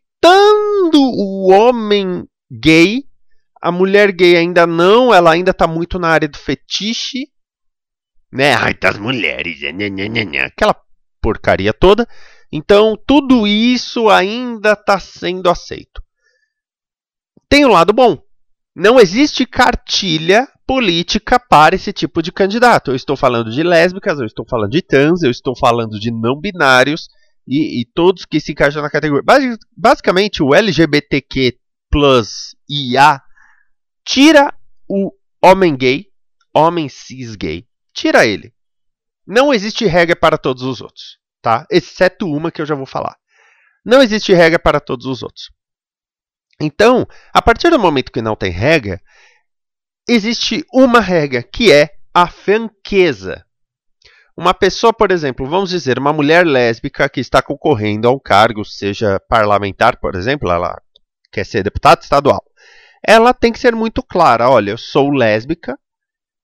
o 0.94 1.52
homem 1.52 2.24
gay, 2.52 3.04
a 3.60 3.72
mulher 3.72 4.12
gay 4.12 4.38
ainda 4.38 4.68
não, 4.68 5.12
ela 5.12 5.32
ainda 5.32 5.50
está 5.50 5.66
muito 5.66 5.98
na 5.98 6.08
área 6.08 6.28
do 6.28 6.38
fetiche. 6.38 7.28
Né? 8.32 8.54
Ai, 8.54 8.76
das 8.76 8.98
mulheres, 9.00 9.60
né, 9.74 9.90
né, 9.90 10.08
né, 10.08 10.40
aquela 10.46 10.76
porcaria 11.20 11.74
toda. 11.74 12.08
Então, 12.52 12.96
tudo 13.08 13.48
isso 13.48 14.08
ainda 14.08 14.74
está 14.74 15.00
sendo 15.00 15.50
aceito. 15.50 16.04
Tem 17.50 17.66
um 17.66 17.70
lado 17.70 17.92
bom. 17.92 18.22
Não 18.76 19.00
existe 19.00 19.48
cartilha 19.48 20.48
política 20.72 21.38
para 21.38 21.76
esse 21.76 21.92
tipo 21.92 22.22
de 22.22 22.32
candidato. 22.32 22.92
Eu 22.92 22.96
estou 22.96 23.18
falando 23.18 23.52
de 23.52 23.62
lésbicas, 23.62 24.18
eu 24.20 24.26
estou 24.26 24.46
falando 24.48 24.72
de 24.72 24.82
trans, 24.82 25.22
eu 25.22 25.30
estou 25.30 25.54
falando 25.54 26.00
de 26.00 26.10
não 26.12 26.40
binários 26.40 27.10
e, 27.46 27.82
e 27.82 27.86
todos 27.94 28.24
que 28.24 28.40
se 28.40 28.54
encaixam 28.54 28.82
na 28.82 28.90
categoria. 28.90 29.22
basicamente, 29.76 30.42
o 30.42 30.56
LGBTQ 30.56 31.60
plus 31.90 32.56
IA 32.70 33.22
tira 34.06 34.54
o 34.88 35.12
homem 35.44 35.76
gay, 35.76 36.08
homem 36.56 36.88
cis 36.88 37.36
gay, 37.36 37.68
tira 37.94 38.26
ele. 38.26 38.54
Não 39.28 39.54
existe 39.54 39.86
regra 39.86 40.16
para 40.16 40.38
todos 40.38 40.64
os 40.64 40.80
outros, 40.80 41.18
tá? 41.42 41.68
Exceto 41.70 42.26
uma 42.26 42.50
que 42.50 42.62
eu 42.62 42.66
já 42.66 42.76
vou 42.76 42.86
falar. 42.86 43.18
Não 43.86 44.02
existe 44.02 44.32
regra 44.32 44.58
para 44.58 44.80
todos 44.80 45.06
os 45.06 45.22
outros. 45.22 45.52
Então, 46.62 47.06
a 47.34 47.42
partir 47.42 47.70
do 47.70 47.80
momento 47.80 48.12
que 48.12 48.22
não 48.22 48.38
tem 48.38 48.52
regra, 48.52 49.02
existe 50.14 50.66
uma 50.74 51.00
regra, 51.00 51.42
que 51.42 51.72
é 51.72 51.90
a 52.14 52.28
franqueza. 52.28 53.46
Uma 54.36 54.54
pessoa, 54.54 54.92
por 54.92 55.12
exemplo, 55.12 55.48
vamos 55.48 55.70
dizer, 55.70 55.98
uma 55.98 56.12
mulher 56.12 56.46
lésbica 56.46 57.08
que 57.08 57.20
está 57.20 57.42
concorrendo 57.42 58.08
a 58.08 58.12
um 58.12 58.20
cargo, 58.20 58.66
seja 58.66 59.20
parlamentar, 59.30 60.00
por 60.00 60.16
exemplo, 60.16 60.52
ela 60.52 60.82
quer 61.32 61.46
ser 61.46 61.64
deputada 61.64 62.02
estadual. 62.02 62.44
Ela 63.06 63.34
tem 63.34 63.52
que 63.52 63.60
ser 63.60 63.74
muito 63.74 64.04
clara: 64.04 64.50
olha, 64.50 64.72
eu 64.72 64.78
sou 64.78 65.12
lésbica, 65.12 65.78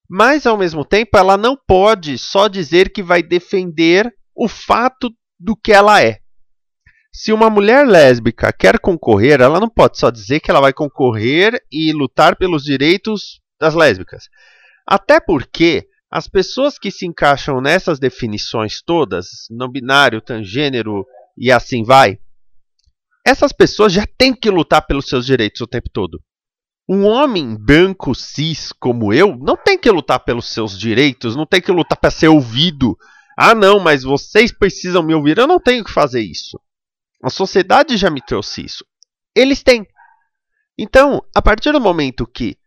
mas 0.10 0.46
ao 0.46 0.58
mesmo 0.58 0.86
tempo 0.86 1.18
ela 1.18 1.38
não 1.38 1.58
pode 1.68 2.18
só 2.18 2.48
dizer 2.48 2.92
que 2.92 3.04
vai 3.04 3.22
defender 3.22 4.14
o 4.34 4.48
fato 4.48 5.10
do 5.40 5.56
que 5.56 5.74
ela 5.74 6.02
é. 6.02 6.20
Se 7.12 7.34
uma 7.34 7.50
mulher 7.50 7.86
lésbica 7.86 8.54
quer 8.54 8.80
concorrer, 8.80 9.42
ela 9.42 9.60
não 9.60 9.70
pode 9.70 9.98
só 9.98 10.10
dizer 10.10 10.40
que 10.40 10.52
ela 10.52 10.62
vai 10.62 10.72
concorrer 10.72 11.60
e 11.72 11.92
lutar 11.92 12.36
pelos 12.36 12.64
direitos 12.64 13.42
das 13.60 13.74
lésbicas. 13.74 14.30
Até 14.86 15.20
porque 15.20 15.88
as 16.10 16.28
pessoas 16.28 16.80
que 16.80 16.90
se 16.90 17.06
encaixam 17.06 17.60
nessas 17.60 18.00
definições 18.00 18.82
todas, 18.82 19.48
não 19.50 19.70
binário, 19.70 20.22
transgênero 20.22 21.06
e 21.38 21.52
assim 21.52 21.84
vai, 21.84 22.18
essas 23.26 23.52
pessoas 23.52 23.92
já 23.92 24.06
têm 24.18 24.34
que 24.34 24.50
lutar 24.50 24.88
pelos 24.88 25.08
seus 25.08 25.26
direitos 25.26 25.60
o 25.60 25.68
tempo 25.68 25.90
todo. 25.92 26.22
Um 26.90 27.06
homem 27.06 27.58
branco 27.58 28.16
cis 28.16 28.72
como 28.72 29.12
eu 29.12 29.36
não 29.36 29.58
tem 29.58 29.78
que 29.78 29.92
lutar 29.92 30.22
pelos 30.22 30.48
seus 30.48 30.80
direitos, 30.80 31.36
não 31.36 31.46
tem 31.46 31.62
que 31.62 31.72
lutar 31.72 32.00
para 32.00 32.10
ser 32.10 32.30
ouvido. 32.30 32.98
Ah, 33.38 33.54
não, 33.54 33.82
mas 33.82 34.04
vocês 34.04 34.58
precisam 34.58 35.04
me 35.04 35.14
ouvir. 35.14 35.38
Eu 35.38 35.46
não 35.46 35.60
tenho 35.60 35.84
que 35.84 35.92
fazer 35.92 36.22
isso. 36.22 36.58
A 37.22 37.30
sociedade 37.30 37.98
já 37.98 38.10
me 38.10 38.22
trouxe 38.22 38.64
isso. 38.64 38.86
Eles 39.36 39.62
têm. 39.62 39.86
Então, 40.78 41.22
a 41.36 41.42
partir 41.42 41.74
do 41.74 41.82
momento 41.82 42.26
que 42.26 42.58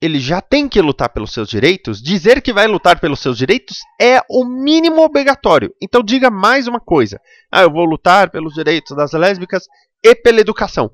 ele 0.00 0.20
já 0.20 0.40
tem 0.40 0.68
que 0.68 0.80
lutar 0.80 1.08
pelos 1.08 1.32
seus 1.32 1.48
direitos, 1.48 2.00
dizer 2.00 2.40
que 2.40 2.52
vai 2.52 2.66
lutar 2.66 3.00
pelos 3.00 3.20
seus 3.20 3.36
direitos 3.36 3.78
é 4.00 4.20
o 4.30 4.44
mínimo 4.44 5.02
obrigatório. 5.02 5.74
Então 5.82 6.02
diga 6.02 6.30
mais 6.30 6.68
uma 6.68 6.80
coisa. 6.80 7.20
Ah, 7.50 7.62
eu 7.62 7.70
vou 7.70 7.84
lutar 7.84 8.30
pelos 8.30 8.54
direitos 8.54 8.96
das 8.96 9.12
lésbicas 9.12 9.64
e 10.04 10.14
pela 10.14 10.40
educação. 10.40 10.90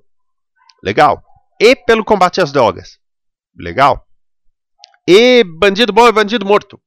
Legal. 0.83 1.23
E 1.61 1.77
pelo 1.77 2.05
combate 2.05 2.41
às 2.41 2.51
drogas. 2.51 2.99
Legal. 3.57 4.07
E 5.07 5.45
bandido 5.45 5.93
bom 5.93 6.09
e 6.09 6.13
bandido 6.13 6.47
morto. 6.47 6.81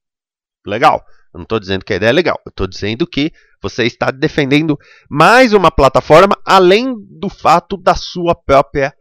Legal. 0.66 1.04
Eu 1.32 1.38
não 1.38 1.42
estou 1.44 1.60
dizendo 1.60 1.84
que 1.84 1.92
a 1.92 1.96
ideia 1.96 2.10
é 2.10 2.12
legal. 2.12 2.40
Eu 2.44 2.50
estou 2.50 2.66
dizendo 2.66 3.06
que 3.06 3.32
você 3.62 3.84
está 3.84 4.10
defendendo 4.10 4.76
mais 5.08 5.52
uma 5.52 5.70
plataforma 5.70 6.36
além 6.44 6.94
do 6.98 7.28
fato 7.28 7.76
da 7.76 7.94
sua 7.94 8.34
própria 8.34 8.92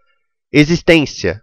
existência. 0.52 1.42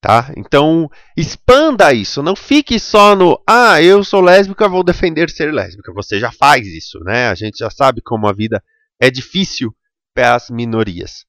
Tá? 0.00 0.32
Então, 0.34 0.88
expanda 1.14 1.92
isso. 1.92 2.22
Não 2.22 2.34
fique 2.34 2.80
só 2.80 3.14
no, 3.14 3.40
ah, 3.46 3.82
eu 3.82 4.02
sou 4.02 4.22
lésbica, 4.22 4.68
vou 4.68 4.82
defender 4.82 5.28
ser 5.28 5.52
lésbica. 5.52 5.92
Você 5.92 6.18
já 6.18 6.32
faz 6.32 6.66
isso, 6.66 6.98
né? 7.00 7.28
A 7.28 7.34
gente 7.34 7.58
já 7.58 7.68
sabe 7.68 8.00
como 8.00 8.26
a 8.26 8.32
vida 8.32 8.62
é 8.98 9.10
difícil 9.10 9.74
para 10.14 10.34
as 10.34 10.48
minorias. 10.48 11.26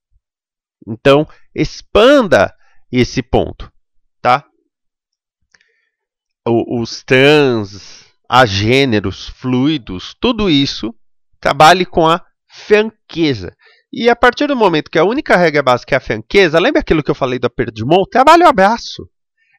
Então, 0.88 1.28
expanda 1.54 2.54
esse 2.92 3.22
ponto, 3.22 3.72
tá? 4.22 4.46
O, 6.48 6.82
os 6.82 7.04
trans, 7.04 8.06
agêneros, 8.28 9.28
fluidos, 9.28 10.16
tudo 10.20 10.50
isso, 10.50 10.96
trabalhe 11.42 11.86
com 11.86 12.08
a 12.08 12.26
franqueza. 12.48 13.56
E 13.94 14.10
a 14.10 14.16
partir 14.16 14.48
do 14.48 14.56
momento 14.56 14.90
que 14.90 14.98
a 14.98 15.04
única 15.04 15.36
regra 15.36 15.62
básica 15.62 15.96
é 15.96 15.98
a 15.98 16.02
franqueza, 16.02 16.60
lembra 16.60 16.80
aquilo 16.80 17.04
que 17.04 17.12
eu 17.12 17.16
falei 17.16 17.38
do 17.38 17.52
mão? 17.86 18.06
Trabalhe 18.10 18.44
o 18.44 18.48
abraço. 18.48 19.10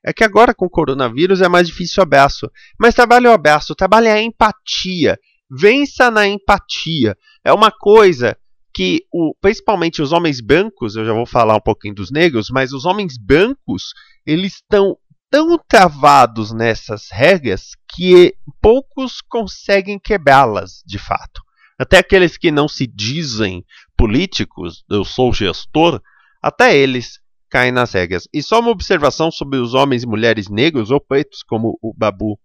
É 0.04 0.12
que 0.12 0.24
agora 0.24 0.54
com 0.54 0.66
o 0.66 0.70
coronavírus 0.70 1.42
é 1.42 1.48
mais 1.48 1.68
difícil 1.68 2.00
o 2.00 2.02
abraço. 2.02 2.50
Mas 2.78 2.94
trabalhe 2.94 3.26
o 3.26 3.32
abraço, 3.32 3.74
trabalhe 3.74 4.08
a 4.08 4.20
empatia. 4.20 5.18
Vença 5.50 6.10
na 6.10 6.26
empatia. 6.26 7.16
É 7.44 7.52
uma 7.52 7.70
coisa 7.70 8.36
que, 8.74 9.04
o, 9.12 9.34
principalmente 9.40 10.00
os 10.00 10.12
homens 10.12 10.40
brancos, 10.40 10.96
eu 10.96 11.04
já 11.04 11.12
vou 11.12 11.26
falar 11.26 11.56
um 11.56 11.60
pouquinho 11.60 11.94
dos 11.94 12.10
negros, 12.10 12.48
mas 12.50 12.72
os 12.72 12.86
homens 12.86 13.18
brancos, 13.18 13.92
eles 14.26 14.54
estão 14.54 14.96
tão 15.30 15.58
travados 15.68 16.52
nessas 16.52 17.08
regras 17.10 17.70
que 17.94 18.34
poucos 18.60 19.20
conseguem 19.20 19.98
quebrá-las 19.98 20.82
de 20.86 20.98
fato. 20.98 21.42
Até 21.82 21.98
aqueles 21.98 22.36
que 22.36 22.52
não 22.52 22.68
se 22.68 22.86
dizem 22.86 23.64
políticos, 23.96 24.84
eu 24.88 25.04
sou 25.04 25.32
gestor, 25.32 26.00
até 26.40 26.76
eles 26.76 27.18
caem 27.50 27.72
nas 27.72 27.92
regras. 27.92 28.28
E 28.32 28.40
só 28.40 28.60
uma 28.60 28.70
observação 28.70 29.32
sobre 29.32 29.58
os 29.58 29.74
homens 29.74 30.04
e 30.04 30.06
mulheres 30.06 30.48
negros 30.48 30.92
ou 30.92 31.00
pretos, 31.00 31.42
como 31.42 31.76
o 31.82 31.92
Babu 31.92 32.38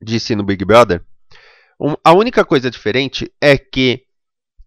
disse 0.00 0.34
no 0.34 0.42
Big 0.42 0.64
Brother. 0.64 1.04
Um, 1.78 1.92
a 2.02 2.14
única 2.14 2.42
coisa 2.42 2.70
diferente 2.70 3.30
é 3.38 3.58
que 3.58 4.04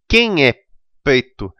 quem 0.08 0.46
é 0.46 0.54
preto 1.04 1.52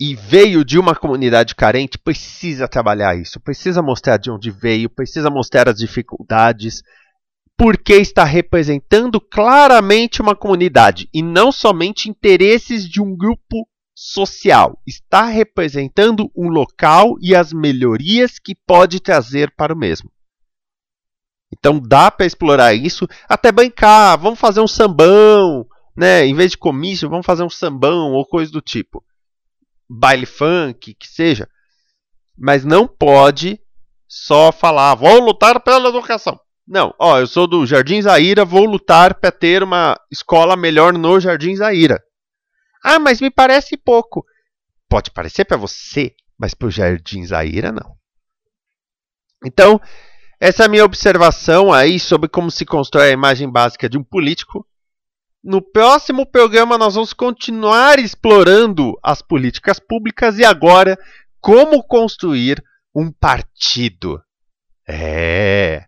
e 0.00 0.16
veio 0.16 0.64
de 0.64 0.80
uma 0.80 0.96
comunidade 0.96 1.54
carente 1.54 1.96
precisa 1.96 2.66
trabalhar 2.66 3.16
isso, 3.16 3.38
precisa 3.38 3.80
mostrar 3.80 4.16
de 4.16 4.32
onde 4.32 4.50
veio, 4.50 4.90
precisa 4.90 5.30
mostrar 5.30 5.68
as 5.68 5.76
dificuldades, 5.76 6.82
porque 7.58 7.94
está 7.94 8.22
representando 8.22 9.20
claramente 9.20 10.22
uma 10.22 10.36
comunidade 10.36 11.08
e 11.12 11.20
não 11.20 11.50
somente 11.50 12.08
interesses 12.08 12.88
de 12.88 13.02
um 13.02 13.16
grupo 13.16 13.68
social. 13.92 14.80
Está 14.86 15.24
representando 15.24 16.30
um 16.36 16.48
local 16.48 17.16
e 17.20 17.34
as 17.34 17.52
melhorias 17.52 18.38
que 18.38 18.54
pode 18.54 19.00
trazer 19.00 19.52
para 19.56 19.74
o 19.74 19.76
mesmo. 19.76 20.08
Então 21.52 21.80
dá 21.80 22.12
para 22.12 22.26
explorar 22.26 22.74
isso, 22.74 23.08
até 23.28 23.50
bancar, 23.50 24.16
vamos 24.16 24.38
fazer 24.38 24.60
um 24.60 24.68
sambão, 24.68 25.66
né? 25.96 26.24
Em 26.24 26.34
vez 26.34 26.52
de 26.52 26.58
comício, 26.58 27.10
vamos 27.10 27.26
fazer 27.26 27.42
um 27.42 27.50
sambão 27.50 28.12
ou 28.12 28.24
coisa 28.24 28.52
do 28.52 28.60
tipo. 28.60 29.04
Baile 29.90 30.26
funk, 30.26 30.94
que 30.94 31.08
seja. 31.08 31.48
Mas 32.36 32.64
não 32.64 32.86
pode 32.86 33.60
só 34.06 34.52
falar, 34.52 34.94
vou 34.94 35.18
lutar 35.18 35.58
pela 35.58 35.88
educação. 35.88 36.38
Não, 36.68 36.94
ó, 36.98 37.18
eu 37.18 37.26
sou 37.26 37.46
do 37.46 37.64
Jardim 37.64 38.02
Zaira, 38.02 38.44
vou 38.44 38.66
lutar 38.66 39.14
para 39.14 39.32
ter 39.32 39.62
uma 39.62 39.98
escola 40.12 40.54
melhor 40.54 40.92
no 40.92 41.18
Jardim 41.18 41.56
Zaira. 41.56 41.98
Ah, 42.84 42.98
mas 42.98 43.22
me 43.22 43.30
parece 43.30 43.74
pouco. 43.74 44.22
Pode 44.86 45.10
parecer 45.10 45.46
para 45.46 45.56
você, 45.56 46.14
mas 46.38 46.52
para 46.52 46.68
o 46.68 46.70
Jardim 46.70 47.24
Zaira 47.24 47.72
não. 47.72 47.96
Então, 49.42 49.80
essa 50.38 50.66
é 50.66 50.68
minha 50.68 50.84
observação 50.84 51.72
aí 51.72 51.98
sobre 51.98 52.28
como 52.28 52.50
se 52.50 52.66
constrói 52.66 53.08
a 53.08 53.12
imagem 53.12 53.50
básica 53.50 53.88
de 53.88 53.96
um 53.96 54.04
político. 54.04 54.66
No 55.42 55.62
próximo 55.62 56.26
programa 56.26 56.76
nós 56.76 56.96
vamos 56.96 57.14
continuar 57.14 57.98
explorando 57.98 58.92
as 59.02 59.22
políticas 59.22 59.78
públicas 59.80 60.38
e 60.38 60.44
agora 60.44 60.98
como 61.40 61.82
construir 61.82 62.62
um 62.94 63.10
partido. 63.10 64.20
É. 64.86 65.87